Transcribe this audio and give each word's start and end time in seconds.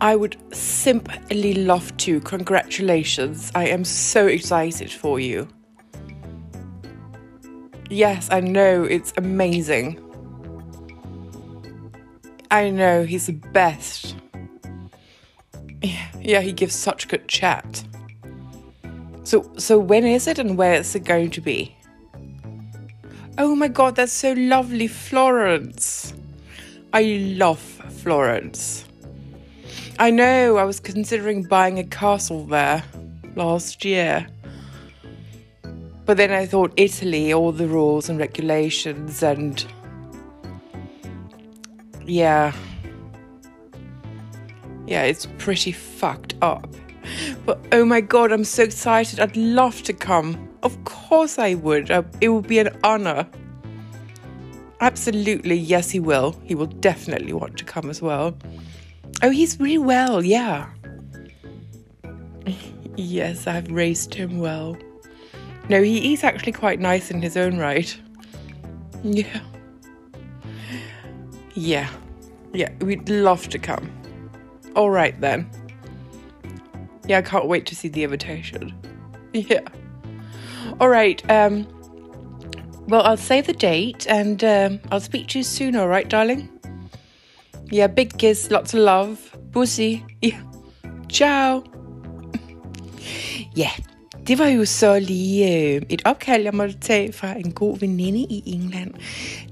I 0.00 0.16
would 0.16 0.36
simply 0.54 1.52
love 1.54 1.94
to. 1.98 2.20
Congratulations. 2.20 3.52
I 3.54 3.66
am 3.66 3.84
so 3.84 4.26
excited 4.26 4.90
for 4.90 5.20
you. 5.20 5.46
Yes, 7.90 8.28
I 8.30 8.40
know. 8.40 8.84
It's 8.84 9.12
amazing. 9.18 10.00
I 12.50 12.70
know. 12.70 13.04
He's 13.04 13.26
the 13.26 13.32
best. 13.32 14.16
Yeah, 15.82 16.40
he 16.40 16.52
gives 16.52 16.74
such 16.74 17.08
good 17.08 17.28
chat. 17.28 17.84
So, 19.24 19.50
so 19.58 19.78
when 19.78 20.04
is 20.04 20.26
it 20.26 20.38
and 20.38 20.56
where 20.56 20.74
is 20.74 20.94
it 20.94 21.04
going 21.04 21.30
to 21.30 21.40
be? 21.40 21.76
Oh 23.38 23.54
my 23.54 23.68
god, 23.68 23.96
that's 23.96 24.12
so 24.12 24.32
lovely, 24.32 24.86
Florence. 24.86 26.14
I 26.92 27.02
love 27.36 27.60
Florence. 28.02 28.84
I 30.00 30.08
know, 30.08 30.56
I 30.56 30.64
was 30.64 30.80
considering 30.80 31.42
buying 31.42 31.78
a 31.78 31.84
castle 31.84 32.46
there 32.46 32.82
last 33.36 33.84
year. 33.84 34.26
But 36.06 36.16
then 36.16 36.32
I 36.32 36.46
thought 36.46 36.72
Italy, 36.78 37.34
all 37.34 37.52
the 37.52 37.68
rules 37.68 38.08
and 38.08 38.18
regulations, 38.18 39.22
and. 39.22 39.62
Yeah. 42.06 42.54
Yeah, 44.86 45.02
it's 45.02 45.26
pretty 45.36 45.70
fucked 45.70 46.34
up. 46.40 46.66
But 47.44 47.60
oh 47.70 47.84
my 47.84 48.00
god, 48.00 48.32
I'm 48.32 48.44
so 48.44 48.62
excited. 48.62 49.20
I'd 49.20 49.36
love 49.36 49.82
to 49.82 49.92
come. 49.92 50.48
Of 50.62 50.82
course 50.84 51.38
I 51.38 51.56
would. 51.56 51.90
Uh, 51.90 52.04
it 52.22 52.30
would 52.30 52.48
be 52.48 52.58
an 52.58 52.74
honor. 52.84 53.28
Absolutely, 54.80 55.56
yes, 55.56 55.90
he 55.90 56.00
will. 56.00 56.40
He 56.42 56.54
will 56.54 56.68
definitely 56.68 57.34
want 57.34 57.58
to 57.58 57.66
come 57.66 57.90
as 57.90 58.00
well. 58.00 58.34
Oh, 59.22 59.30
he's 59.30 59.58
really 59.60 59.78
well, 59.78 60.24
yeah. 60.24 60.70
yes, 62.96 63.46
I've 63.46 63.70
raised 63.70 64.14
him 64.14 64.38
well. 64.38 64.76
No, 65.68 65.82
he 65.82 66.12
is 66.12 66.24
actually 66.24 66.52
quite 66.52 66.80
nice 66.80 67.10
in 67.10 67.20
his 67.20 67.36
own 67.36 67.58
right. 67.58 67.96
Yeah. 69.02 69.40
Yeah. 71.54 71.88
Yeah, 72.52 72.70
we'd 72.80 73.08
love 73.08 73.48
to 73.50 73.58
come. 73.58 73.90
All 74.74 74.90
right 74.90 75.18
then. 75.20 75.48
Yeah, 77.06 77.18
I 77.18 77.22
can't 77.22 77.46
wait 77.46 77.66
to 77.66 77.76
see 77.76 77.88
the 77.88 78.04
invitation. 78.04 78.74
Yeah. 79.32 79.60
All 80.80 80.88
right. 80.88 81.22
Um. 81.30 81.64
Well, 82.88 83.02
I'll 83.02 83.16
save 83.16 83.46
the 83.46 83.52
date 83.52 84.08
and 84.08 84.42
um, 84.42 84.80
I'll 84.90 84.98
speak 84.98 85.28
to 85.28 85.38
you 85.38 85.44
soon. 85.44 85.76
All 85.76 85.86
right, 85.86 86.08
darling. 86.08 86.48
Yeah, 87.70 87.86
big 87.86 88.18
kiss, 88.18 88.50
lots 88.50 88.74
of 88.74 88.80
love, 88.80 89.18
pussy. 89.52 90.04
Yeah. 90.20 90.42
Ciao. 91.08 91.62
Ja, 93.54 93.70
Det 94.30 94.38
var 94.38 94.48
jo 94.48 94.64
så 94.64 94.98
lige 94.98 95.58
øh, 95.58 95.82
et 95.88 96.02
opkald, 96.04 96.42
jeg 96.42 96.54
måtte 96.54 96.74
tage 96.80 97.12
fra 97.12 97.34
en 97.38 97.52
god 97.52 97.78
veninde 97.78 98.18
i 98.18 98.42
England, 98.46 98.90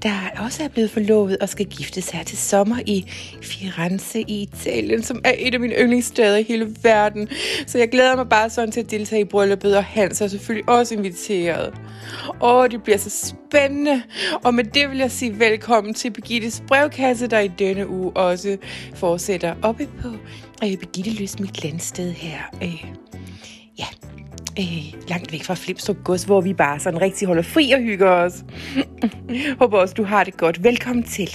der 0.03 0.11
også 0.37 0.63
er 0.63 0.67
blevet 0.67 0.91
forlovet 0.91 1.37
og 1.37 1.49
skal 1.49 1.65
giftes 1.65 2.09
her 2.09 2.23
til 2.23 2.37
sommer 2.37 2.79
i 2.85 3.05
Firenze 3.41 4.21
i 4.21 4.41
Italien, 4.41 5.03
som 5.03 5.21
er 5.23 5.33
et 5.37 5.53
af 5.53 5.59
mine 5.59 5.73
yndlingssteder 5.73 6.37
i 6.37 6.43
hele 6.43 6.75
verden. 6.83 7.27
Så 7.67 7.77
jeg 7.77 7.89
glæder 7.89 8.15
mig 8.15 8.29
bare 8.29 8.49
sådan 8.49 8.71
til 8.71 8.79
at 8.79 8.91
deltage 8.91 9.21
i 9.21 9.25
brylluppet, 9.25 9.77
og 9.77 9.83
Hans 9.83 10.21
er 10.21 10.27
selvfølgelig 10.27 10.69
også 10.69 10.95
inviteret. 10.95 11.73
Åh, 12.41 12.69
det 12.71 12.83
bliver 12.83 12.97
så 12.97 13.33
spændende. 13.49 14.01
Og 14.43 14.53
med 14.53 14.63
det 14.63 14.89
vil 14.89 14.97
jeg 14.97 15.11
sige 15.11 15.39
velkommen 15.39 15.93
til 15.93 16.11
Birgittes 16.11 16.63
brevkasse, 16.67 17.27
der 17.27 17.39
i 17.39 17.47
denne 17.47 17.89
uge 17.89 18.11
også 18.11 18.57
fortsætter 18.95 19.55
oppe 19.61 19.87
på 20.01 20.07
øh, 20.63 20.77
Birgitte 20.77 21.11
Løs 21.11 21.39
mit 21.39 21.63
landsted 21.63 22.11
her. 22.11 22.39
Øh, 22.63 22.85
ja, 23.79 23.85
øh, 24.59 25.09
langt 25.09 25.31
væk 25.31 25.43
fra 25.43 25.53
Flimstrup 25.53 25.97
Gods, 26.03 26.23
hvor 26.23 26.41
vi 26.41 26.53
bare 26.53 26.79
sådan 26.79 27.01
rigtig 27.01 27.27
holder 27.27 27.43
fri 27.43 27.71
og 27.71 27.79
hygger 27.79 28.09
os. 28.09 28.43
Håber 29.59 29.77
også, 29.77 29.93
du 29.93 30.03
har 30.03 30.23
det 30.23 30.37
godt. 30.37 30.63
Velkommen 30.63 31.03
til. 31.03 31.29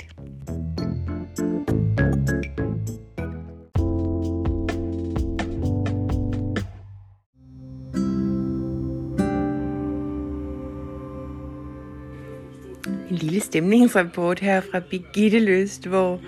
En 13.10 13.16
lille 13.16 13.40
stemningsrapport 13.40 14.40
her 14.40 14.60
fra 14.60 14.80
Birgitte 14.90 15.38
Løst, 15.38 15.86
hvor 15.86 16.20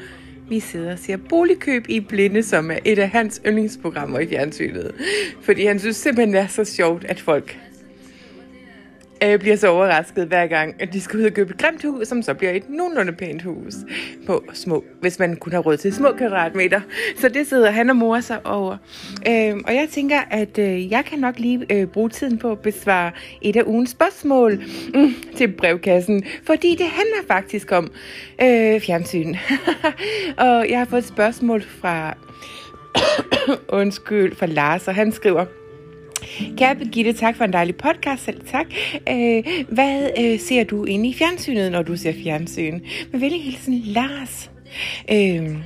vi 0.48 0.60
sidder 0.60 0.92
og 0.92 0.98
ser 0.98 1.16
boligkøb 1.16 1.84
i 1.88 2.00
blinde, 2.00 2.42
som 2.42 2.70
er 2.70 2.78
et 2.84 2.98
af 2.98 3.08
hans 3.08 3.40
yndlingsprogrammer 3.46 4.18
i 4.18 4.26
fjernsynet. 4.26 4.94
Fordi 5.42 5.66
han 5.66 5.78
synes 5.78 5.96
simpelthen, 5.96 6.34
det 6.34 6.42
er 6.42 6.46
så 6.46 6.64
sjovt, 6.64 7.04
at 7.04 7.20
folk 7.20 7.58
øh, 9.25 9.38
bliver 9.38 9.56
så 9.56 9.69
overrasket 9.69 10.27
hver 10.27 10.47
gang, 10.47 10.75
at 10.78 10.93
de 10.93 11.00
skal 11.00 11.21
ud 11.21 11.25
og 11.25 11.32
købe 11.32 11.50
et 11.50 11.59
grimt 11.59 11.82
hus, 11.84 12.09
som 12.09 12.22
så 12.22 12.34
bliver 12.34 12.53
et 12.53 12.71
nogenlunde 12.71 13.12
pænt 13.12 13.43
hus 13.43 13.75
på 14.27 14.44
små, 14.53 14.84
hvis 15.00 15.19
man 15.19 15.37
kun 15.37 15.53
har 15.53 15.60
råd 15.60 15.77
til 15.77 15.94
små 15.94 16.12
kvadratmeter. 16.12 16.81
Så 17.19 17.28
det 17.28 17.47
sidder 17.47 17.71
han 17.71 17.91
og 17.91 17.97
mor 17.97 18.21
sig 18.21 18.47
over. 18.47 18.76
Øh, 19.28 19.55
og 19.66 19.75
jeg 19.75 19.88
tænker, 19.91 20.21
at 20.31 20.59
øh, 20.59 20.91
jeg 20.91 21.05
kan 21.05 21.19
nok 21.19 21.38
lige 21.38 21.66
øh, 21.71 21.87
bruge 21.87 22.09
tiden 22.09 22.38
på 22.38 22.50
at 22.50 22.59
besvare 22.59 23.12
et 23.43 23.56
af 23.56 23.62
ugens 23.66 23.91
spørgsmål 23.91 24.62
mm, 24.94 25.15
til 25.37 25.49
brevkassen, 25.49 26.25
fordi 26.44 26.76
det 26.76 26.87
handler 26.87 27.26
faktisk 27.28 27.72
om 27.72 27.91
øh, 28.43 28.81
fjernsyn. 28.81 29.34
og 30.47 30.71
jeg 30.71 30.78
har 30.78 30.84
fået 30.84 31.03
et 31.03 31.09
spørgsmål 31.09 31.62
fra 31.62 32.16
undskyld, 33.81 34.37
fra 34.37 34.47
Lars, 34.47 34.88
og 34.88 34.94
han 34.94 35.12
skriver, 35.12 35.44
Kære 36.56 36.76
Birgitte, 36.76 37.12
tak 37.12 37.37
for 37.37 37.44
en 37.44 37.53
dejlig 37.53 37.76
podcast. 37.76 38.25
Selv 38.25 38.41
tak. 38.47 38.66
Øh, 39.09 39.44
hvad 39.69 40.10
øh, 40.19 40.41
ser 40.41 40.64
du 40.64 40.84
inde 40.84 41.09
i 41.09 41.14
fjernsynet, 41.14 41.72
når 41.72 41.82
du 41.82 41.97
ser 41.97 42.12
fjernsyn? 42.22 42.81
Med 43.12 43.20
venlig 43.20 43.44
hilsen, 43.44 43.82
Lars. 43.84 44.50
Øh, 45.12 45.56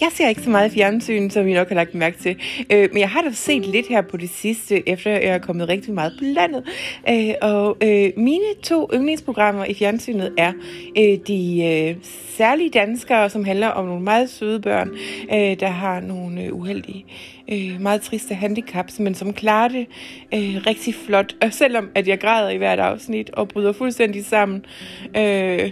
jeg 0.00 0.08
ser 0.12 0.28
ikke 0.28 0.42
så 0.42 0.50
meget 0.50 0.72
fjernsyn, 0.72 1.30
som 1.30 1.48
I 1.48 1.52
nok 1.52 1.68
har 1.68 1.74
lagt 1.74 1.94
mærke 1.94 2.18
til. 2.18 2.36
Øh, 2.70 2.88
men 2.92 3.00
jeg 3.00 3.10
har 3.10 3.22
da 3.22 3.30
set 3.32 3.66
lidt 3.66 3.86
her 3.86 4.02
på 4.02 4.16
det 4.16 4.30
sidste, 4.30 4.88
efter 4.88 5.10
jeg 5.10 5.22
er 5.22 5.38
kommet 5.38 5.68
rigtig 5.68 5.94
meget 5.94 6.12
på 6.18 6.24
landet. 6.24 6.64
Øh, 7.08 7.34
og 7.42 7.76
øh, 7.82 8.12
mine 8.16 8.54
to 8.62 8.90
yndlingsprogrammer 8.94 9.64
i 9.64 9.74
fjernsynet 9.74 10.34
er 10.38 10.52
øh, 10.98 11.18
de 11.26 11.64
øh, 11.64 11.96
særlige 12.28 12.70
danskere, 12.70 13.30
som 13.30 13.44
handler 13.44 13.68
om 13.68 13.86
nogle 13.86 14.02
meget 14.02 14.30
søde 14.30 14.60
børn, 14.60 14.90
øh, 15.32 15.60
der 15.60 15.68
har 15.68 16.00
nogle 16.00 16.42
øh, 16.42 16.54
uheldige, 16.54 17.04
øh, 17.52 17.80
meget 17.80 18.02
triste 18.02 18.34
handicaps, 18.34 18.98
men 18.98 19.14
som 19.14 19.32
klarer 19.32 19.68
det 19.68 19.86
øh, 20.34 20.66
rigtig 20.66 20.94
flot. 20.94 21.36
Og 21.42 21.52
selvom 21.52 21.90
at 21.94 22.08
jeg 22.08 22.20
græder 22.20 22.50
i 22.50 22.56
hvert 22.56 22.78
afsnit 22.78 23.30
og 23.30 23.48
bryder 23.48 23.72
fuldstændig 23.72 24.24
sammen, 24.24 24.64
øh, 25.16 25.70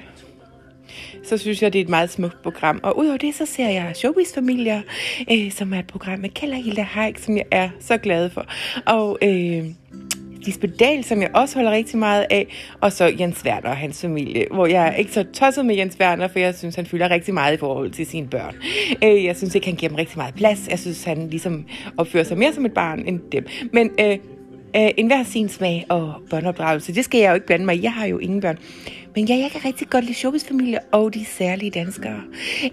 så 1.24 1.38
synes 1.38 1.62
jeg, 1.62 1.72
det 1.72 1.78
er 1.78 1.84
et 1.84 1.88
meget 1.88 2.10
smukt 2.10 2.42
program. 2.42 2.80
Og 2.82 2.98
udover 2.98 3.16
det, 3.16 3.34
så 3.34 3.46
ser 3.46 3.68
jeg 3.68 3.92
Showbiz 3.94 4.34
Familier, 4.34 4.80
øh, 5.32 5.52
som 5.52 5.72
er 5.72 5.78
et 5.78 5.86
program 5.86 6.18
med 6.18 6.28
Kella 6.28 6.56
Hilda 6.56 6.82
Haik, 6.82 7.18
som 7.18 7.36
jeg 7.36 7.44
er 7.50 7.68
så 7.80 7.96
glad 7.98 8.30
for. 8.30 8.46
Og 8.86 9.18
øh, 9.22 9.64
Lisbeth 10.48 10.72
Dahl, 10.78 11.04
som 11.04 11.22
jeg 11.22 11.30
også 11.34 11.54
holder 11.54 11.70
rigtig 11.70 11.98
meget 11.98 12.26
af, 12.30 12.46
og 12.80 12.92
så 12.92 13.14
Jens 13.20 13.44
Werner 13.44 13.68
og 13.70 13.76
hans 13.76 14.00
familie, 14.00 14.46
hvor 14.50 14.66
jeg 14.66 14.88
er 14.88 14.94
ikke 14.94 15.12
så 15.12 15.24
tosset 15.32 15.66
med 15.66 15.76
Jens 15.76 15.96
Werner, 16.00 16.28
for 16.28 16.38
jeg 16.38 16.54
synes, 16.54 16.74
han 16.74 16.86
fylder 16.86 17.10
rigtig 17.10 17.34
meget 17.34 17.54
i 17.54 17.56
forhold 17.56 17.90
til 17.90 18.06
sine 18.06 18.28
børn. 18.28 18.54
Øh, 19.04 19.24
jeg 19.24 19.36
synes 19.36 19.54
ikke, 19.54 19.66
han 19.66 19.76
giver 19.76 19.88
dem 19.88 19.96
rigtig 19.96 20.18
meget 20.18 20.34
plads. 20.34 20.68
Jeg 20.70 20.78
synes, 20.78 21.04
han 21.04 21.30
ligesom 21.30 21.64
opfører 21.96 22.24
sig 22.24 22.38
mere 22.38 22.52
som 22.52 22.66
et 22.66 22.72
barn 22.72 23.04
end 23.06 23.20
dem. 23.32 23.46
Men 23.72 23.90
øh, 24.00 24.18
øh, 24.76 24.90
enhver 24.96 25.24
sin 25.24 25.48
smag 25.48 25.86
og 25.88 26.14
børneopdragelse, 26.30 26.94
det 26.94 27.04
skal 27.04 27.20
jeg 27.20 27.28
jo 27.28 27.34
ikke 27.34 27.46
blande 27.46 27.66
mig 27.66 27.76
i. 27.76 27.82
Jeg 27.82 27.92
har 27.92 28.06
jo 28.06 28.18
ingen 28.18 28.40
børn. 28.40 28.58
Men 29.18 29.26
ja, 29.26 29.36
jeg 29.36 29.50
kan 29.50 29.64
rigtig 29.64 29.88
godt 29.90 30.04
lide 30.04 30.14
showbiz-familie 30.14 30.78
og 30.92 31.14
de 31.14 31.24
særlige 31.24 31.70
danskere. 31.70 32.20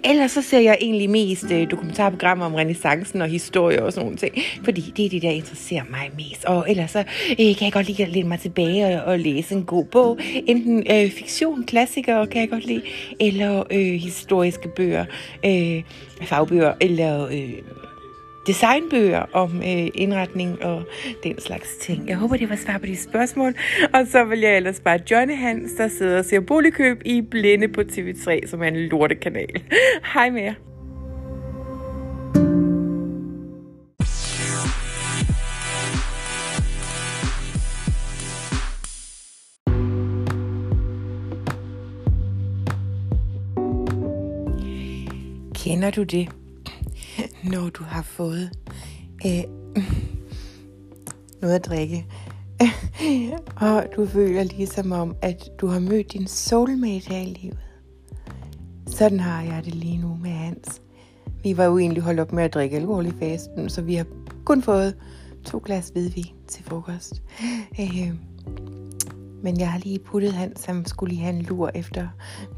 Ellers 0.03 0.31
så 0.31 0.41
ser 0.41 0.59
jeg 0.59 0.77
egentlig 0.81 1.09
mest 1.09 1.51
øh, 1.51 1.71
dokumentarprogrammer 1.71 2.45
om 2.45 2.55
renaissancen 2.55 3.21
og 3.21 3.27
historie 3.27 3.83
og 3.83 3.93
sådan 3.93 4.05
nogle 4.05 4.17
ting. 4.17 4.35
Fordi 4.63 4.93
det 4.97 5.05
er 5.05 5.09
det, 5.09 5.21
der 5.21 5.29
interesserer 5.29 5.83
mig 5.89 6.11
mest. 6.15 6.45
Og 6.45 6.65
ellers 6.69 6.91
så 6.91 6.99
øh, 7.29 7.35
kan 7.37 7.61
jeg 7.61 7.71
godt 7.71 7.87
lide 7.87 8.03
at 8.03 8.09
læne 8.09 8.27
mig 8.27 8.39
tilbage 8.39 9.01
og, 9.01 9.03
og 9.03 9.19
læse 9.19 9.55
en 9.55 9.63
god 9.63 9.85
bog. 9.85 10.19
Enten 10.47 10.83
øh, 10.91 11.11
fiktion, 11.11 11.63
klassikere 11.63 12.27
kan 12.27 12.41
jeg 12.41 12.49
godt 12.49 12.65
lide, 12.65 12.81
eller 13.19 13.63
øh, 13.71 13.93
historiske 13.93 14.69
bøger, 14.75 15.05
øh, 15.45 15.83
fagbøger, 16.21 16.73
eller... 16.81 17.27
Øh, 17.27 17.53
designbøger 18.47 19.25
om 19.33 19.57
øh, 19.57 19.87
indretning 19.93 20.63
og 20.63 20.83
den 21.23 21.39
slags 21.39 21.75
ting. 21.81 22.07
Jeg 22.07 22.17
håber, 22.17 22.37
det 22.37 22.49
var 22.49 22.55
svar 22.55 22.77
på 22.77 22.85
de 22.85 22.97
spørgsmål. 22.97 23.53
Og 23.93 24.07
så 24.07 24.23
vil 24.23 24.39
jeg 24.39 24.57
ellers 24.57 24.79
bare 24.79 24.99
Johnny 25.11 25.35
Hans, 25.35 25.71
der 25.77 25.87
sidder 25.87 26.17
og 26.17 26.25
ser 26.25 26.39
boligkøb 26.39 27.01
i 27.05 27.21
Blinde 27.21 27.67
på 27.67 27.81
TV3, 27.81 28.47
som 28.47 28.63
er 28.63 28.67
en 28.67 28.77
lortekanal. 28.77 29.63
Hej 30.13 30.29
med 30.29 30.41
jer. 30.41 30.53
Kender 45.55 45.91
du 45.91 46.03
det? 46.03 46.44
når 47.53 47.69
du 47.69 47.83
har 47.83 48.01
fået 48.01 48.49
øh, 49.25 49.43
noget 51.41 51.55
at 51.55 51.65
drikke, 51.65 52.05
og 53.61 53.85
du 53.95 54.05
føler 54.05 54.43
ligesom 54.43 54.91
om, 54.91 55.15
at 55.21 55.49
du 55.61 55.67
har 55.67 55.79
mødt 55.79 56.13
din 56.13 56.27
soulmate 56.27 57.09
her 57.09 57.19
i 57.19 57.37
livet. 57.41 57.59
Sådan 58.87 59.19
har 59.19 59.41
jeg 59.41 59.65
det 59.65 59.75
lige 59.75 59.97
nu 59.97 60.17
med 60.21 60.31
Hans. 60.31 60.81
Vi 61.43 61.57
var 61.57 61.65
jo 61.65 61.77
egentlig 61.77 62.03
holdt 62.03 62.19
op 62.19 62.31
med 62.31 62.43
at 62.43 62.53
drikke 62.53 62.77
alkohol 62.77 63.05
i 63.05 63.13
fasten, 63.19 63.69
så 63.69 63.81
vi 63.81 63.95
har 63.95 64.05
kun 64.45 64.61
fået 64.61 64.95
to 65.45 65.61
glas 65.65 65.89
hvidvin 65.89 66.33
til 66.47 66.63
frokost. 66.63 67.21
Øh, 67.79 68.13
men 69.43 69.59
jeg 69.59 69.71
har 69.71 69.79
lige 69.79 69.99
puttet 69.99 70.33
Hans, 70.33 70.59
som 70.59 70.85
skulle 70.85 71.13
lige 71.13 71.23
have 71.23 71.35
en 71.35 71.41
lur 71.41 71.71
efter, 71.75 72.07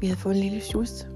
vi 0.00 0.06
havde 0.06 0.20
fået 0.20 0.34
en 0.34 0.40
lille 0.40 0.60
sjus. 0.60 1.06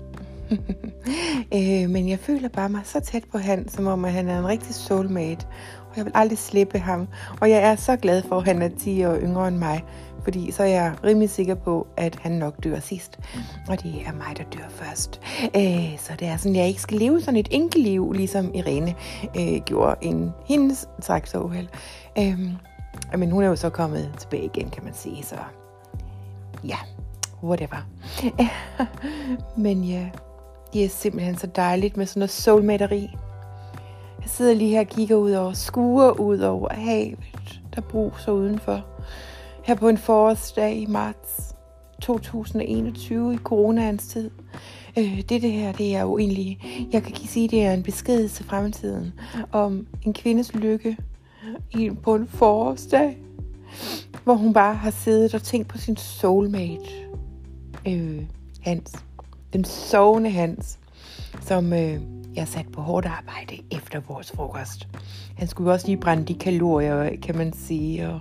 øh, 1.56 1.90
men 1.90 2.08
jeg 2.08 2.19
føler 2.19 2.49
bare 2.49 2.69
mig 2.69 2.81
så 2.84 3.00
tæt 3.00 3.25
på 3.32 3.38
han, 3.38 3.69
som 3.69 3.87
om 3.87 4.04
at 4.04 4.12
han 4.12 4.28
er 4.28 4.38
en 4.38 4.49
rigtig 4.49 4.75
soulmate. 4.75 5.46
Og 5.90 5.96
jeg 5.96 6.04
vil 6.04 6.12
aldrig 6.14 6.38
slippe 6.38 6.78
ham. 6.78 7.08
Og 7.40 7.50
jeg 7.50 7.62
er 7.62 7.76
så 7.76 7.96
glad 7.96 8.22
for, 8.22 8.37
at 8.38 8.44
han 8.44 8.62
er 8.62 8.69
10 8.78 9.04
år 9.04 9.16
yngre 9.16 9.49
end 9.49 9.56
mig. 9.56 9.84
Fordi 10.22 10.50
så 10.50 10.62
er 10.62 10.66
jeg 10.66 10.94
rimelig 11.04 11.31
sikker 11.31 11.54
på, 11.54 11.87
at 11.96 12.19
han 12.22 12.32
nok 12.32 12.64
dør 12.64 12.81
sidst. 12.81 13.19
Og 13.69 13.82
det 13.82 13.94
er 14.06 14.12
mig, 14.12 14.37
der 14.37 14.44
dør 14.58 14.69
først. 14.69 15.20
Øh, 15.56 15.99
så 15.99 16.12
det 16.19 16.28
er 16.28 16.37
sådan, 16.37 16.52
at 16.52 16.58
jeg 16.58 16.69
ikke 16.69 16.81
skal 16.81 16.99
leve 16.99 17.20
sådan 17.20 17.40
et 17.40 17.49
enkelt 17.50 17.84
liv, 17.84 18.12
ligesom 18.12 18.54
Irene 18.54 18.94
øh, 19.37 19.60
gjorde 19.66 19.96
en 20.00 20.31
hendes 20.46 20.88
traktoruheld. 21.02 21.69
Øh, 22.19 22.38
men 23.19 23.31
hun 23.31 23.43
er 23.43 23.49
jo 23.49 23.56
så 23.56 23.70
kommet 23.70 24.12
tilbage 24.19 24.44
igen, 24.44 24.70
kan 24.70 24.84
man 24.84 24.94
sige. 24.94 25.22
Så 25.22 25.37
ja, 26.64 26.76
whatever. 27.43 27.88
men 29.64 29.84
ja, 29.84 30.08
det 30.73 30.85
er 30.85 30.89
simpelthen 30.89 31.39
så 31.39 31.47
dejligt 31.47 31.97
med 31.97 32.07
sådan 32.07 32.21
noget 32.21 32.31
soulmatteri. 32.31 33.11
Jeg 34.21 34.31
sidder 34.31 34.55
lige 34.55 34.71
her 34.71 34.81
og 34.81 34.87
kigger 34.87 35.17
ud 35.17 35.33
over, 35.33 35.53
skuer 35.53 36.21
ud 36.21 36.39
over 36.39 36.73
havet, 36.73 37.19
der 37.75 37.81
bruser 37.81 38.33
udenfor. 38.33 38.87
Her 39.65 39.75
på 39.75 39.89
en 39.89 39.99
forårsdag 39.99 40.77
i 40.77 40.87
marts 40.87 41.55
2021 42.03 43.35
i 43.35 43.37
coronaens 43.37 44.07
tid. 44.07 44.31
Øh, 44.99 45.17
det, 45.17 45.43
det 45.43 45.53
her, 45.53 45.73
det 45.73 45.97
er 45.97 46.03
jo 46.03 46.19
egentlig, 46.19 46.59
jeg 46.93 47.03
kan 47.03 47.17
sige, 47.17 47.49
det 47.49 47.63
er 47.63 47.73
en 47.73 47.83
besked 47.83 48.29
til 48.29 48.45
fremtiden 48.45 49.13
om 49.53 49.87
en 50.07 50.13
kvindes 50.13 50.55
lykke 50.55 50.97
i, 51.71 51.91
på 52.03 52.15
en 52.15 52.29
forårsdag, 52.29 53.19
hvor 54.25 54.35
hun 54.35 54.53
bare 54.53 54.75
har 54.75 54.91
siddet 54.91 55.35
og 55.35 55.43
tænkt 55.43 55.69
på 55.69 55.79
sin 55.79 55.97
soulmate, 55.97 56.91
øh, 57.89 58.23
Hans. 58.61 59.05
Den 59.52 59.64
sovende 59.64 60.31
Hans, 60.31 60.78
som 61.40 61.72
øh, 61.72 62.00
jeg 62.34 62.49
satte 62.49 62.70
på 62.70 62.81
hårdt 62.81 63.06
arbejde 63.06 63.62
efter 63.70 64.00
vores 64.08 64.32
frokost. 64.32 64.88
Han 65.37 65.49
skulle 65.49 65.72
også 65.72 65.87
lige 65.87 65.96
brænde 65.96 66.25
de 66.25 66.34
kalorier, 66.34 67.16
kan 67.22 67.37
man 67.37 67.52
sige. 67.52 68.08
Og 68.08 68.20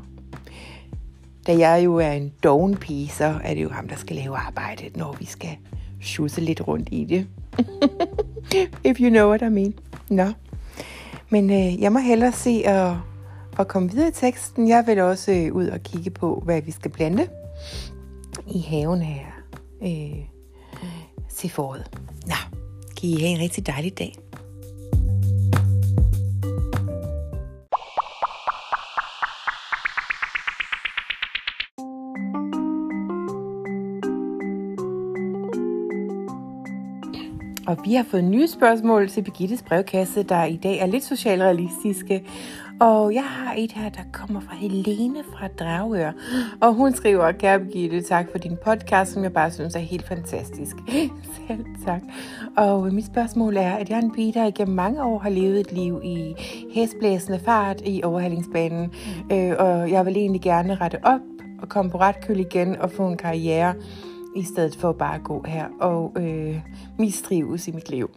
da 1.47 1.57
jeg 1.57 1.85
jo 1.85 1.95
er 1.95 2.11
en 2.11 2.33
doven 2.43 2.77
pige, 2.77 3.09
så 3.09 3.39
er 3.43 3.53
det 3.53 3.63
jo 3.63 3.69
ham, 3.69 3.87
der 3.87 3.95
skal 3.95 4.15
lave 4.15 4.37
arbejdet, 4.37 4.97
når 4.97 5.15
vi 5.19 5.25
skal 5.25 5.57
sjusse 6.01 6.41
lidt 6.41 6.67
rundt 6.67 6.89
i 6.91 7.05
det. 7.05 7.27
If 8.89 8.99
you 8.99 9.09
know 9.09 9.27
what 9.27 9.41
I 9.41 9.49
mean. 9.49 9.73
Nå. 10.09 10.27
Men 11.29 11.49
øh, 11.49 11.81
jeg 11.81 11.93
må 11.93 11.99
hellere 11.99 12.31
se 12.31 12.61
at, 12.65 12.95
at 13.59 13.67
komme 13.67 13.91
videre 13.91 14.07
i 14.07 14.11
teksten. 14.11 14.67
Jeg 14.67 14.83
vil 14.87 14.99
også 14.99 15.31
øh, 15.31 15.55
ud 15.55 15.67
og 15.67 15.79
kigge 15.83 16.09
på, 16.09 16.41
hvad 16.45 16.61
vi 16.61 16.71
skal 16.71 16.91
plante 16.91 17.27
i 18.47 18.59
haven 18.59 19.01
her 19.01 19.25
øh, 19.83 20.30
til 21.41 21.49
foråret. 21.49 21.85
Nå, 22.27 22.35
kan 22.97 23.09
I 23.09 23.19
have 23.19 23.29
en 23.29 23.39
rigtig 23.39 23.67
dejlig 23.67 23.97
dag. 23.97 24.15
Og 37.67 37.77
vi 37.85 37.93
har 37.93 38.05
fået 38.11 38.23
nye 38.23 38.47
spørgsmål 38.47 39.09
til 39.09 39.21
Begittes 39.21 39.63
brevkasse, 39.63 40.23
der 40.23 40.43
i 40.43 40.59
dag 40.63 40.77
er 40.77 40.85
lidt 40.85 41.03
socialrealistiske. 41.03 42.23
Og 42.81 43.13
jeg 43.13 43.23
har 43.23 43.53
et 43.57 43.71
her, 43.71 43.89
der 43.89 44.01
kommer 44.13 44.39
fra 44.39 44.55
Helene 44.55 45.23
fra 45.33 45.47
Dragør. 45.47 46.11
Og 46.61 46.73
hun 46.73 46.93
skriver, 46.93 47.31
kære 47.31 47.59
Birgitte, 47.59 48.01
tak 48.01 48.31
for 48.31 48.37
din 48.37 48.57
podcast, 48.65 49.11
som 49.11 49.23
jeg 49.23 49.33
bare 49.33 49.51
synes 49.51 49.75
er 49.75 49.79
helt 49.79 50.07
fantastisk. 50.07 50.75
Selv 51.47 51.65
tak. 51.85 52.01
Og 52.57 52.93
mit 52.93 53.05
spørgsmål 53.05 53.57
er, 53.57 53.71
at 53.71 53.89
jeg 53.89 53.97
er 53.97 54.01
en 54.01 54.11
pige, 54.11 54.33
der 54.33 54.45
igennem 54.45 54.75
mange 54.75 55.03
år 55.03 55.19
har 55.19 55.29
levet 55.29 55.59
et 55.59 55.71
liv 55.71 56.01
i 56.03 56.35
hestblæsende 56.71 57.39
fart 57.39 57.81
i 57.85 58.03
overhalingsbanen. 58.03 58.93
Øh, 59.31 59.53
og 59.59 59.91
jeg 59.91 60.05
vil 60.05 60.17
egentlig 60.17 60.41
gerne 60.41 60.75
rette 60.75 60.97
op 61.03 61.21
og 61.61 61.69
komme 61.69 61.91
på 61.91 61.99
ret 61.99 62.21
køl 62.21 62.39
igen 62.39 62.75
og 62.75 62.91
få 62.91 63.07
en 63.07 63.17
karriere 63.17 63.73
i 64.35 64.43
stedet 64.43 64.75
for 64.75 64.91
bare 64.91 65.15
at 65.15 65.23
gå 65.23 65.43
her 65.47 65.65
og 65.81 66.11
øh, 66.17 66.61
mistrives 66.99 67.67
i 67.67 67.71
mit 67.71 67.89
liv. 67.89 68.09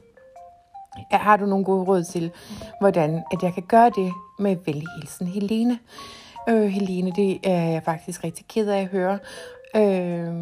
Har 1.11 1.37
du 1.37 1.47
nogle 1.47 1.65
gode 1.65 1.85
råd 1.85 2.05
til, 2.05 2.31
hvordan 2.81 3.23
at 3.33 3.43
jeg 3.43 3.55
kan 3.55 3.63
gøre 3.63 3.91
det 3.97 4.13
med 4.39 4.57
venlig 4.67 4.87
hilsen 4.97 5.27
Helene? 5.27 5.79
Øh, 6.49 6.63
Helene, 6.63 7.13
det 7.17 7.39
er 7.43 7.71
jeg 7.71 7.83
faktisk 7.85 8.25
rigtig 8.25 8.47
ked 8.49 8.69
af 8.69 8.81
at 8.81 8.87
høre. 8.87 9.19
Øh, 9.77 10.35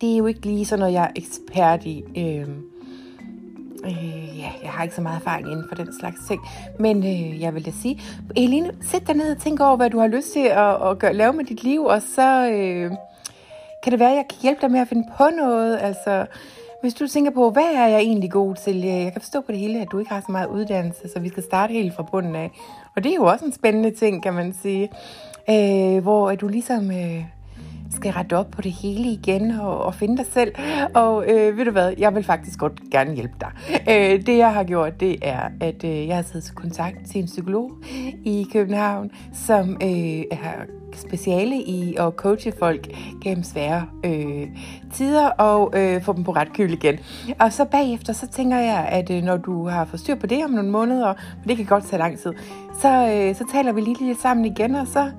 det 0.00 0.12
er 0.12 0.16
jo 0.16 0.26
ikke 0.26 0.46
lige 0.46 0.66
sådan 0.66 0.78
noget, 0.78 0.92
jeg 0.92 1.04
er 1.04 1.12
ekspert 1.16 1.84
i. 1.84 2.04
Øh, 2.16 2.48
øh, 3.84 4.38
ja, 4.38 4.50
jeg 4.62 4.70
har 4.70 4.82
ikke 4.82 4.94
så 4.94 5.02
meget 5.02 5.20
erfaring 5.20 5.50
inden 5.50 5.64
for 5.68 5.74
den 5.74 5.98
slags 6.00 6.16
ting. 6.28 6.40
Men 6.78 6.98
øh, 6.98 7.40
jeg 7.40 7.54
vil 7.54 7.66
da 7.66 7.70
sige, 7.70 8.00
Helene, 8.36 8.74
sæt 8.82 9.06
dig 9.06 9.16
ned 9.16 9.36
og 9.36 9.42
tænk 9.42 9.60
over, 9.60 9.76
hvad 9.76 9.90
du 9.90 9.98
har 9.98 10.06
lyst 10.06 10.32
til 10.32 10.46
at, 10.46 10.90
at 10.90 10.98
gøre, 10.98 11.14
lave 11.14 11.32
med 11.32 11.44
dit 11.44 11.64
liv, 11.64 11.84
og 11.84 12.02
så... 12.02 12.50
Øh, 12.50 12.92
kan 13.82 13.92
det 13.92 14.00
være, 14.00 14.10
at 14.10 14.16
jeg 14.16 14.24
kan 14.30 14.38
hjælpe 14.42 14.60
dig 14.60 14.70
med 14.70 14.80
at 14.80 14.88
finde 14.88 15.08
på 15.16 15.24
noget? 15.36 15.78
Altså, 15.80 16.26
hvis 16.82 16.94
du 16.94 17.06
tænker 17.06 17.30
på, 17.30 17.50
hvad 17.50 17.74
er 17.74 17.86
jeg 17.86 18.00
egentlig 18.00 18.30
god 18.30 18.54
til? 18.54 18.76
Øh, 18.76 18.84
jeg 19.04 19.12
kan 19.12 19.20
forstå 19.20 19.40
på 19.40 19.52
det 19.52 19.60
hele, 19.60 19.80
at 19.80 19.88
du 19.92 19.98
ikke 19.98 20.10
har 20.10 20.20
så 20.20 20.32
meget 20.32 20.48
uddannelse, 20.48 21.08
så 21.14 21.20
vi 21.20 21.28
skal 21.28 21.42
starte 21.42 21.72
helt 21.72 21.94
fra 21.94 22.02
bunden 22.02 22.36
af. 22.36 22.50
Og 22.96 23.04
det 23.04 23.10
er 23.10 23.16
jo 23.16 23.24
også 23.24 23.44
en 23.44 23.52
spændende 23.52 23.90
ting, 23.90 24.22
kan 24.22 24.34
man 24.34 24.52
sige. 24.52 24.90
Øh, 25.50 26.02
hvor 26.02 26.34
du 26.34 26.48
ligesom 26.48 26.90
øh, 26.90 27.24
skal 27.92 28.12
rette 28.12 28.36
op 28.36 28.50
på 28.50 28.62
det 28.62 28.72
hele 28.72 29.08
igen 29.08 29.50
og, 29.50 29.84
og 29.84 29.94
finde 29.94 30.16
dig 30.16 30.26
selv. 30.32 30.52
Og 30.94 31.24
øh, 31.30 31.58
ved 31.58 31.64
du 31.64 31.70
hvad, 31.70 31.94
jeg 31.98 32.14
vil 32.14 32.24
faktisk 32.24 32.58
godt 32.58 32.80
gerne 32.90 33.14
hjælpe 33.14 33.34
dig. 33.40 33.50
Øh, 33.88 34.26
det 34.26 34.38
jeg 34.38 34.54
har 34.54 34.64
gjort, 34.64 35.00
det 35.00 35.16
er, 35.22 35.48
at 35.60 35.84
øh, 35.84 36.06
jeg 36.06 36.16
har 36.16 36.22
taget 36.22 36.52
kontakt 36.54 36.96
til 37.10 37.20
en 37.20 37.26
psykolog 37.26 37.72
i 38.24 38.46
København, 38.52 39.10
som 39.32 39.76
øh, 39.82 40.22
har 40.32 40.66
speciale 40.94 41.56
i 41.56 41.96
at 41.98 42.12
coache 42.16 42.52
folk 42.58 42.88
gennem 43.22 43.44
svære 43.44 43.86
øh, 44.04 44.48
tider 44.92 45.28
og 45.28 45.72
øh, 45.76 46.02
få 46.02 46.12
dem 46.12 46.24
på 46.24 46.32
ret 46.32 46.52
køl 46.52 46.72
igen. 46.72 46.98
Og 47.40 47.52
så 47.52 47.64
bagefter, 47.64 48.12
så 48.12 48.26
tænker 48.26 48.58
jeg, 48.58 48.88
at 48.88 49.10
øh, 49.10 49.22
når 49.22 49.36
du 49.36 49.68
har 49.68 49.84
fået 49.84 50.00
styr 50.00 50.14
på 50.14 50.26
det 50.26 50.44
om 50.44 50.50
nogle 50.50 50.70
måneder, 50.70 51.14
for 51.40 51.48
det 51.48 51.56
kan 51.56 51.66
godt 51.66 51.84
tage 51.84 51.98
lang 51.98 52.18
tid, 52.18 52.32
så, 52.80 52.88
øh, 52.88 53.34
så 53.34 53.44
taler 53.52 53.72
vi 53.72 53.80
lige 53.80 54.06
lidt 54.06 54.20
sammen 54.20 54.44
igen, 54.44 54.74
og 54.74 54.86
så, 54.86 55.10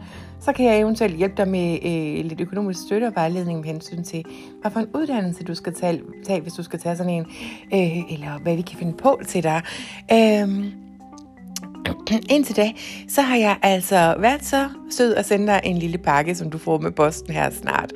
så 0.45 0.53
kan 0.53 0.65
jeg 0.65 0.79
eventuelt 0.79 1.17
hjælpe 1.17 1.35
dig 1.38 1.47
med 1.47 1.79
øh, 1.85 2.25
lidt 2.25 2.41
økonomisk 2.41 2.79
støtte 2.85 3.05
og 3.05 3.15
vejledning 3.15 3.59
med 3.59 3.65
hensyn 3.65 4.03
til, 4.03 4.25
hvad 4.62 4.71
for 4.71 4.79
en 4.79 4.88
uddannelse 4.93 5.43
du 5.43 5.55
skal 5.55 5.73
tage, 5.73 6.01
tage 6.27 6.41
hvis 6.41 6.53
du 6.53 6.63
skal 6.63 6.79
tage 6.79 6.97
sådan 6.97 7.13
en, 7.13 7.25
øh, 7.73 8.13
eller 8.13 8.39
hvad 8.39 8.55
vi 8.55 8.62
kan 8.62 8.79
finde 8.79 8.93
på 8.93 9.21
til 9.27 9.43
dig. 9.43 9.62
Øh, 10.12 10.65
Indtil 12.29 12.55
da, 12.55 12.71
så 13.07 13.21
har 13.21 13.35
jeg 13.35 13.57
altså 13.62 14.15
været 14.19 14.45
så 14.45 14.69
sød 14.91 15.15
at 15.15 15.25
sende 15.25 15.47
dig 15.47 15.62
en 15.63 15.77
lille 15.77 15.97
pakke, 15.97 16.35
som 16.35 16.50
du 16.50 16.57
får 16.57 16.77
med 16.77 16.91
posten 16.91 17.33
her 17.33 17.50
snart. 17.50 17.91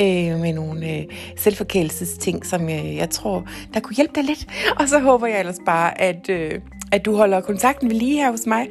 Øh, 0.00 0.40
med 0.40 0.52
nogle 0.52 0.90
øh, 0.90 1.04
selvforkælelses 1.36 2.18
ting, 2.18 2.46
som 2.46 2.68
øh, 2.68 2.96
jeg 2.96 3.10
tror, 3.10 3.44
der 3.74 3.80
kunne 3.80 3.96
hjælpe 3.96 4.12
dig 4.14 4.24
lidt. 4.24 4.46
Og 4.80 4.88
så 4.88 4.98
håber 4.98 5.26
jeg 5.26 5.38
ellers 5.38 5.58
bare, 5.66 6.00
at, 6.00 6.28
øh, 6.28 6.60
at 6.92 7.04
du 7.04 7.16
holder 7.16 7.40
kontakten 7.40 7.90
ved 7.90 7.96
lige 7.96 8.16
her 8.16 8.30
hos 8.30 8.46
mig. 8.46 8.68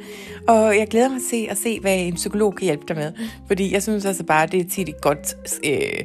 Og 0.48 0.78
jeg 0.78 0.88
glæder 0.88 1.08
mig 1.08 1.20
til 1.30 1.46
at 1.50 1.58
se, 1.58 1.80
hvad 1.80 1.98
en 1.98 2.14
psykolog 2.14 2.54
kan 2.54 2.64
hjælpe 2.64 2.84
dig 2.88 2.96
med. 2.96 3.12
Fordi 3.46 3.72
jeg 3.72 3.82
synes 3.82 4.04
altså 4.04 4.24
bare, 4.24 4.46
det 4.46 4.60
er 4.60 4.70
tit 4.70 4.88
et 4.88 5.00
godt, 5.00 5.36
øh, 5.64 6.04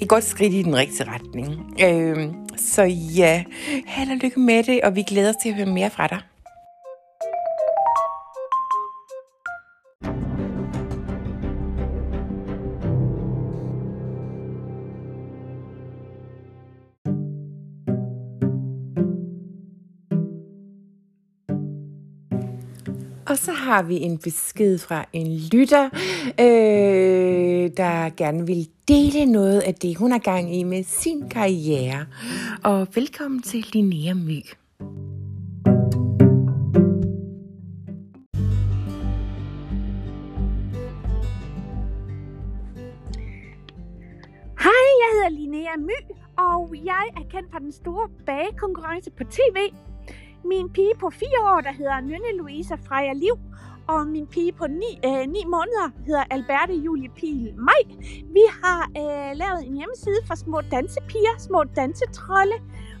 et 0.00 0.08
godt 0.08 0.24
skridt 0.24 0.54
i 0.54 0.62
den 0.62 0.76
rigtige 0.76 1.10
retning. 1.10 1.74
Øh, 1.82 2.28
så 2.56 2.82
ja, 3.16 3.44
held 3.86 4.10
og 4.10 4.16
lykke 4.16 4.40
med 4.40 4.62
det, 4.62 4.80
og 4.80 4.96
vi 4.96 5.02
glæder 5.02 5.28
os 5.28 5.36
til 5.42 5.48
at 5.48 5.54
høre 5.54 5.66
mere 5.66 5.90
fra 5.90 6.06
dig. 6.06 6.18
Og 23.26 23.38
så 23.38 23.52
har 23.52 23.82
vi 23.82 24.00
en 24.00 24.18
besked 24.18 24.78
fra 24.78 25.04
en 25.12 25.38
lytter, 25.52 25.84
øh, 26.40 27.70
der 27.76 28.16
gerne 28.16 28.46
vil 28.46 28.68
dele 28.88 29.26
noget 29.26 29.60
af 29.60 29.74
det, 29.74 29.96
hun 29.96 30.10
har 30.10 30.18
gang 30.18 30.56
i 30.56 30.62
med 30.62 30.84
sin 30.84 31.28
karriere. 31.28 32.06
Og 32.64 32.88
velkommen 32.94 33.42
til 33.42 33.66
Linnea 33.72 34.14
My. 34.14 34.42
Hej, 44.64 44.84
jeg 45.02 45.10
hedder 45.12 45.28
Linnea 45.30 45.76
My, 45.78 46.14
og 46.38 46.74
jeg 46.84 47.04
er 47.16 47.22
kendt 47.30 47.50
fra 47.50 47.58
den 47.58 47.72
store 47.72 48.08
bagekonkurrence 48.26 49.10
på 49.10 49.24
tv, 49.24 49.56
min 50.44 50.68
pige 50.70 50.94
på 51.00 51.10
4 51.10 51.28
år, 51.52 51.60
der 51.60 51.72
hedder 51.72 52.00
Nynne 52.00 52.36
Louisa 52.38 52.74
Freja 52.74 53.12
Liv, 53.12 53.36
og 53.86 54.06
min 54.06 54.26
pige 54.26 54.52
på 54.52 54.66
9, 54.66 54.84
øh, 55.04 55.26
9 55.28 55.44
måneder 55.44 55.86
hedder 56.06 56.24
Alberte 56.30 56.74
Julie 56.74 57.08
Pil 57.08 57.54
Maj. 57.56 57.82
Vi 58.36 58.44
har 58.62 58.80
øh, 59.00 59.36
lavet 59.36 59.60
en 59.66 59.76
hjemmeside 59.76 60.20
for 60.26 60.34
små 60.34 60.60
dansepiger, 60.60 61.34
små 61.38 61.64
dansetrolde, 61.76 62.58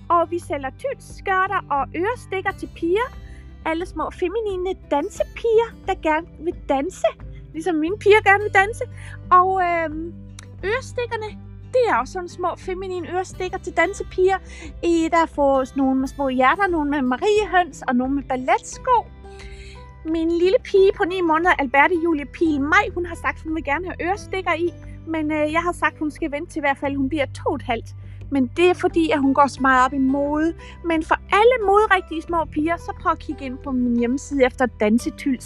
og 0.08 0.30
vi 0.30 0.38
sælger 0.38 0.70
tylskørter 0.82 1.60
og 1.70 1.82
ørestikker 1.96 2.52
til 2.60 2.68
piger. 2.74 3.08
Alle 3.64 3.86
små 3.86 4.10
feminine 4.10 4.74
dansepiger, 4.90 5.68
der 5.86 5.94
gerne 6.02 6.26
vil 6.40 6.54
danse, 6.68 7.06
ligesom 7.52 7.74
mine 7.74 7.98
piger 7.98 8.22
gerne 8.30 8.42
vil 8.42 8.54
danse. 8.54 8.84
Og 9.30 9.48
øh, 9.66 9.88
ørestikkerne, 10.64 11.43
det 11.74 11.82
er 11.90 11.96
også 11.96 12.12
sådan 12.12 12.28
små 12.28 12.50
feminine 12.58 13.08
ørestikker 13.14 13.58
til 13.58 13.72
dansepiger. 13.76 14.38
I 14.82 15.08
der 15.12 15.26
får 15.26 15.76
nogle 15.76 16.00
med 16.00 16.08
små 16.08 16.28
hjerter, 16.28 16.66
nogle 16.68 16.90
med 16.90 17.02
mariehøns 17.02 17.82
og 17.88 17.96
nogle 17.96 18.14
med 18.14 18.22
balletsko. 18.22 18.96
Min 20.04 20.30
lille 20.30 20.58
pige 20.64 20.90
på 20.96 21.04
9 21.04 21.20
måneder, 21.20 21.52
Alberte 21.58 21.94
Julie 22.04 22.26
Pil 22.26 22.60
Maj, 22.60 22.86
hun 22.94 23.06
har 23.06 23.14
sagt, 23.14 23.36
at 23.36 23.42
hun 23.42 23.54
vil 23.54 23.64
gerne 23.64 23.84
have 23.84 24.08
ørestikker 24.08 24.54
i. 24.54 24.68
Men 25.06 25.32
øh, 25.32 25.52
jeg 25.52 25.62
har 25.62 25.72
sagt, 25.72 25.94
at 25.94 25.98
hun 25.98 26.10
skal 26.10 26.32
vente 26.32 26.52
til 26.52 26.58
i 26.58 26.60
hvert 26.60 26.78
fald, 26.78 26.96
hun 26.96 27.08
bliver 27.08 27.26
to 27.26 27.48
og 27.50 27.54
et 27.54 27.62
halvt. 27.62 27.94
Men 28.30 28.50
det 28.56 28.70
er 28.70 28.74
fordi, 28.74 29.10
at 29.10 29.20
hun 29.20 29.34
går 29.34 29.46
så 29.46 29.58
meget 29.60 29.84
op 29.84 29.92
i 29.92 29.98
mode. 29.98 30.54
Men 30.84 31.02
for 31.02 31.14
alle 31.14 31.56
moderigtige 31.66 32.22
små 32.22 32.44
piger, 32.44 32.76
så 32.76 32.92
prøv 33.02 33.12
at 33.12 33.18
kigge 33.18 33.44
ind 33.44 33.58
på 33.64 33.70
min 33.70 33.98
hjemmeside 33.98 34.44
efter 34.44 34.66
dansetyld 34.66 35.40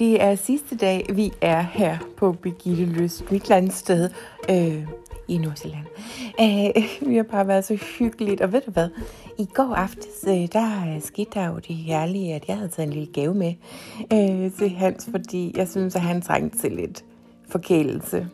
det 0.00 0.22
er 0.22 0.34
sidste 0.34 0.76
dag, 0.76 1.06
vi 1.14 1.32
er 1.40 1.60
her 1.60 1.98
på 2.16 2.32
Birgitte 2.32 2.84
Løs, 2.84 3.24
Midtlandsted 3.30 4.10
øh, 4.50 4.86
i 5.28 5.38
Nordsjælland. 5.38 5.86
Øh, 6.40 6.84
vi 7.10 7.16
har 7.16 7.22
bare 7.22 7.48
været 7.48 7.64
så 7.64 7.74
hyggeligt, 7.98 8.40
og 8.40 8.52
ved 8.52 8.60
du 8.60 8.70
hvad? 8.70 8.88
I 9.38 9.48
går 9.54 9.74
aftes, 9.74 10.24
øh, 10.28 10.48
der 10.52 10.94
øh, 10.94 11.02
skete 11.02 11.30
der 11.34 11.46
jo 11.46 11.56
det 11.56 11.76
herlige, 11.76 12.34
at 12.34 12.48
jeg 12.48 12.56
havde 12.56 12.68
taget 12.68 12.86
en 12.86 12.92
lille 12.92 13.12
gave 13.12 13.34
med 13.34 13.54
øh, 14.12 14.52
til 14.52 14.70
Hans, 14.70 15.08
fordi 15.10 15.52
jeg 15.56 15.68
synes, 15.68 15.96
at 15.96 16.02
han 16.02 16.22
trængte 16.22 16.58
til 16.58 16.72
lidt 16.72 17.04
forkælelse. 17.48 18.28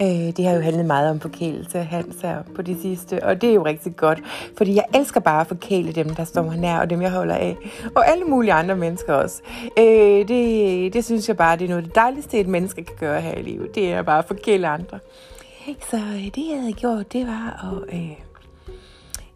Øh, 0.00 0.36
det 0.36 0.44
har 0.44 0.54
jo 0.54 0.60
handlet 0.60 0.86
meget 0.86 1.10
om 1.10 1.20
forkælelse, 1.20 1.78
Hans 1.78 2.16
her 2.22 2.42
på 2.54 2.62
det 2.62 2.80
sidste, 2.82 3.24
og 3.24 3.40
det 3.40 3.50
er 3.50 3.54
jo 3.54 3.64
rigtig 3.64 3.96
godt, 3.96 4.22
fordi 4.56 4.74
jeg 4.74 4.84
elsker 4.94 5.20
bare 5.20 5.40
at 5.40 5.46
forkæle 5.46 5.92
dem, 5.92 6.14
der 6.14 6.24
står 6.24 6.42
mig 6.42 6.56
nær, 6.56 6.78
og 6.78 6.90
dem, 6.90 7.02
jeg 7.02 7.10
holder 7.10 7.34
af, 7.34 7.56
og 7.94 8.08
alle 8.08 8.24
mulige 8.24 8.52
andre 8.52 8.76
mennesker 8.76 9.14
også. 9.14 9.42
Øh, 9.78 10.28
det, 10.28 10.94
det 10.94 11.04
synes 11.04 11.28
jeg 11.28 11.36
bare, 11.36 11.56
det 11.56 11.64
er 11.64 11.68
noget 11.68 11.82
af 11.82 11.86
det 11.86 11.94
dejligste, 11.94 12.38
et 12.38 12.48
menneske 12.48 12.84
kan 12.84 12.96
gøre 13.00 13.20
her 13.20 13.34
i 13.34 13.42
livet, 13.42 13.74
det 13.74 13.92
er 13.92 14.02
bare 14.02 14.18
at 14.18 14.24
forkæle 14.24 14.68
andre. 14.68 14.98
Så 15.90 15.96
øh, 15.96 16.24
det, 16.24 16.44
jeg 16.50 16.60
havde 16.60 16.72
gjort, 16.72 17.12
det 17.12 17.26
var 17.26 17.72
at... 17.72 17.94
Øh, 17.94 18.10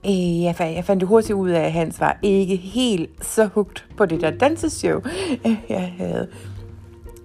øh, 0.06 0.42
jeg, 0.42 0.56
fandt, 0.56 0.76
jeg 0.76 0.84
fandt 0.84 1.00
det 1.00 1.08
hurtigt 1.08 1.36
ud 1.36 1.50
af, 1.50 1.60
at 1.60 1.72
Hans 1.72 2.00
var 2.00 2.18
ikke 2.22 2.56
helt 2.56 3.10
så 3.20 3.46
hugt 3.46 3.86
på 3.96 4.06
det 4.06 4.20
der 4.20 4.30
danseshow, 4.30 5.00
øh, 5.46 5.56
jeg 5.68 5.92
havde. 5.98 6.28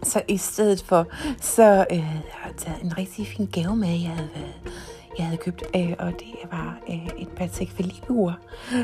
Så 0.08 0.22
i 0.28 0.38
stedet 0.38 0.84
for, 0.88 1.08
så 1.42 1.86
øh, 1.92 1.98
jeg 1.98 2.06
har 2.32 2.50
jeg 2.50 2.58
taget 2.58 2.82
en 2.84 2.98
rigtig 2.98 3.28
fin 3.28 3.50
gave 3.52 3.76
med, 3.76 3.88
jeg 3.88 4.10
havde, 4.10 4.30
jeg 5.18 5.26
havde 5.26 5.38
købt, 5.38 5.64
øh, 5.76 5.94
og 6.00 6.12
det 6.12 6.52
var 6.52 6.78
øh, 6.90 7.08
et 7.18 7.28
Patek 7.28 7.74
Philippe-ur, 7.74 8.38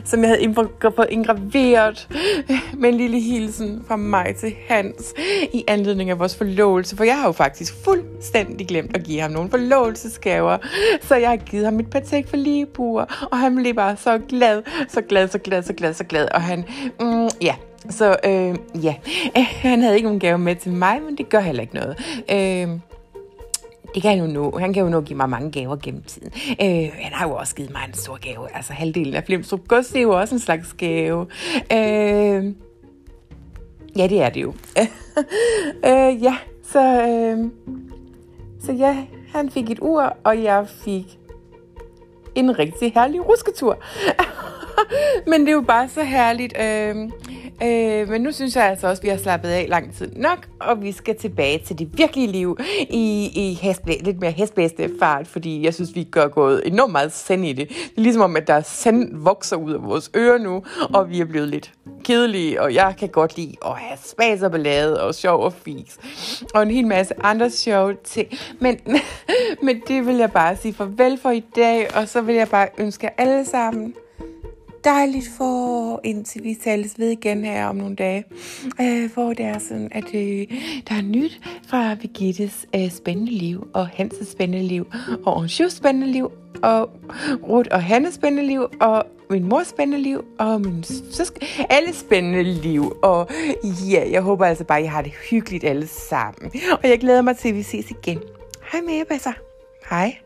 som 0.05 0.23
jeg 0.23 0.29
havde 0.29 0.69
fået 0.95 1.07
indgraveret 1.09 2.07
øh, 2.49 2.59
med 2.81 2.89
en 2.89 2.95
lille 2.95 3.19
hilsen 3.19 3.83
fra 3.87 3.95
mig 3.95 4.35
til 4.35 4.53
Hans 4.67 5.13
i 5.53 5.63
anledning 5.67 6.09
af 6.09 6.19
vores 6.19 6.35
forlovelse, 6.35 6.97
for 6.97 7.03
jeg 7.03 7.17
har 7.19 7.25
jo 7.25 7.31
faktisk 7.31 7.73
fuldstændig 7.83 8.67
glemt 8.67 8.97
at 8.97 9.03
give 9.03 9.21
ham 9.21 9.31
nogle 9.31 9.49
forlovelsesgaver, 9.49 10.57
så 11.01 11.15
jeg 11.15 11.29
har 11.29 11.37
givet 11.37 11.65
ham 11.65 11.79
et 11.79 11.89
Patek 11.89 12.27
Philippe-ur, 12.27 13.27
og 13.31 13.39
han 13.39 13.55
blev 13.55 13.73
bare 13.73 13.97
så 13.97 14.17
glad, 14.29 14.63
så 14.89 15.01
glad, 15.01 15.27
så 15.27 15.37
glad, 15.37 15.63
så 15.63 15.73
glad, 15.73 15.93
så 15.93 16.03
glad, 16.03 16.27
og 16.31 16.41
han, 16.41 16.65
mm, 16.99 17.29
ja, 17.41 17.55
så 17.89 18.15
øh, 18.25 18.83
ja, 18.83 18.95
han 19.69 19.81
havde 19.81 19.95
ikke 19.95 20.05
nogen 20.05 20.19
gave 20.19 20.37
med 20.37 20.55
til 20.55 20.71
mig, 20.71 21.01
men 21.01 21.17
det 21.17 21.29
gør 21.29 21.39
heller 21.39 21.61
ikke 21.61 21.75
noget. 21.75 21.97
Øh, 22.31 22.79
det 23.93 24.01
kan 24.01 24.11
han 24.11 24.19
jo 24.19 24.27
nå. 24.27 24.57
Han 24.57 24.73
kan 24.73 24.83
jo 24.83 24.89
nå 24.89 25.01
give 25.01 25.17
mig 25.17 25.29
mange 25.29 25.51
gaver 25.51 25.75
gennem 25.83 26.03
tiden. 26.03 26.31
Øh, 26.61 26.91
han 26.93 27.13
har 27.13 27.27
jo 27.27 27.35
også 27.35 27.55
givet 27.55 27.71
mig 27.71 27.81
en 27.87 27.93
stor 27.93 28.17
gave. 28.21 28.55
Altså 28.55 28.73
halvdelen 28.73 29.13
af 29.13 29.23
Flemstrup 29.23 29.67
Gods, 29.67 29.87
det 29.87 29.97
er 29.97 30.01
jo 30.01 30.19
også 30.19 30.35
en 30.35 30.39
slags 30.39 30.73
gave. 30.73 31.27
Øh, 31.71 32.53
ja, 33.95 34.07
det 34.07 34.21
er 34.21 34.29
det 34.29 34.41
jo. 34.41 34.53
øh, 35.89 36.23
ja, 36.23 36.37
så, 36.63 37.07
øh, 37.07 37.51
så 38.65 38.71
ja, 38.71 38.97
han 39.33 39.49
fik 39.49 39.69
et 39.69 39.79
ur, 39.81 40.17
og 40.23 40.43
jeg 40.43 40.67
fik 40.85 41.17
en 42.35 42.59
rigtig 42.59 42.93
herlig 42.93 43.27
rusketur. 43.27 43.77
Men 45.29 45.41
det 45.41 45.49
er 45.49 45.53
jo 45.53 45.61
bare 45.61 45.89
så 45.89 46.03
herligt. 46.03 46.53
Øh, 46.61 46.95
Øh, 47.63 48.09
men 48.09 48.21
nu 48.21 48.31
synes 48.31 48.55
jeg 48.55 48.65
altså 48.65 48.87
også, 48.87 48.99
at 48.99 49.03
vi 49.03 49.09
har 49.09 49.17
slappet 49.17 49.49
af 49.49 49.65
lang 49.69 49.95
tid 49.95 50.11
nok, 50.15 50.47
og 50.59 50.81
vi 50.81 50.91
skal 50.91 51.15
tilbage 51.15 51.59
til 51.59 51.79
det 51.79 51.97
virkelige 51.97 52.27
liv 52.27 52.57
i, 52.89 53.31
i 53.35 53.59
hestblæ, 53.61 53.93
lidt 54.01 54.19
mere 54.19 54.31
hestblæste 54.31 54.91
fart, 54.99 55.27
fordi 55.27 55.63
jeg 55.63 55.73
synes, 55.73 55.95
vi 55.95 56.03
gør 56.03 56.27
gået 56.27 56.61
enormt 56.65 56.91
meget 56.91 57.13
sand 57.13 57.45
i 57.45 57.53
det. 57.53 57.69
Det 57.69 57.97
er 57.97 58.01
ligesom 58.01 58.21
om, 58.21 58.35
at 58.35 58.47
der 58.47 58.61
sand 58.61 59.17
vokser 59.23 59.55
ud 59.55 59.73
af 59.73 59.83
vores 59.83 60.11
ører 60.15 60.37
nu, 60.37 60.63
og 60.93 61.09
vi 61.09 61.21
er 61.21 61.25
blevet 61.25 61.47
lidt 61.47 61.71
kedelige, 62.03 62.61
og 62.61 62.73
jeg 62.73 62.95
kan 62.99 63.09
godt 63.09 63.37
lide 63.37 63.55
at 63.65 63.71
have 63.71 63.97
spas 64.03 64.41
og 64.41 64.51
ballade 64.51 65.03
og 65.03 65.15
sjov 65.15 65.43
og 65.43 65.53
fis, 65.53 65.97
og 66.53 66.63
en 66.63 66.71
hel 66.71 66.87
masse 66.87 67.13
andre 67.23 67.49
sjove 67.49 67.95
ting. 68.03 68.27
Men, 68.59 68.79
men 69.65 69.81
det 69.87 70.05
vil 70.05 70.15
jeg 70.15 70.31
bare 70.31 70.55
sige 70.55 70.73
farvel 70.73 71.19
for 71.21 71.29
i 71.29 71.43
dag, 71.55 71.95
og 71.95 72.07
så 72.07 72.21
vil 72.21 72.35
jeg 72.35 72.49
bare 72.49 72.67
ønske 72.77 73.05
jer 73.05 73.13
alle 73.17 73.45
sammen 73.45 73.93
dejligt 74.83 75.27
for, 75.37 75.99
indtil 76.03 76.43
vi 76.43 76.57
tales 76.63 76.99
ved 76.99 77.09
igen 77.09 77.45
her 77.45 77.67
om 77.67 77.75
nogle 77.75 77.95
dage, 77.95 78.23
øh, 78.81 79.13
hvor 79.13 79.33
det 79.33 79.45
er 79.45 79.59
sådan, 79.59 79.89
at 79.91 80.15
øh, 80.15 80.47
der 80.89 80.95
er 80.95 81.01
nyt 81.01 81.41
fra 81.67 81.95
Birgittes 81.95 82.65
øh, 82.75 82.91
spændende 82.91 83.31
liv, 83.31 83.67
og 83.73 83.87
Hans' 83.87 84.31
spændende 84.31 84.67
liv, 84.67 84.87
og 85.25 85.37
Anjous 85.37 85.73
spændende 85.73 86.07
liv, 86.07 86.31
og 86.63 86.89
Ruth 87.49 87.69
og 87.71 87.83
Hannes 87.83 88.13
spændende 88.13 88.47
liv, 88.47 88.67
og 88.81 89.05
min 89.29 89.43
mors 89.43 89.67
spændende 89.67 90.03
liv, 90.03 90.25
og 90.39 90.61
min 90.61 90.83
søsk 90.83 91.33
alle 91.69 91.93
spændende 91.93 92.43
liv. 92.43 92.97
Og 93.03 93.29
ja, 93.91 94.03
jeg 94.11 94.21
håber 94.21 94.45
altså 94.45 94.63
bare, 94.63 94.79
at 94.79 94.83
I 94.83 94.87
har 94.87 95.01
det 95.01 95.11
hyggeligt 95.29 95.63
alle 95.63 95.87
sammen. 95.87 96.51
Og 96.71 96.89
jeg 96.89 96.99
glæder 96.99 97.21
mig 97.21 97.37
til, 97.37 97.49
at 97.49 97.55
vi 97.55 97.63
ses 97.63 97.91
igen. 97.91 98.19
Hej 98.71 98.81
med 98.81 98.93
jer, 98.93 99.33
Hej. 99.89 100.22